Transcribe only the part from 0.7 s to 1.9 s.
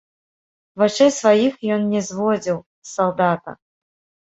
Вачэй сваіх ён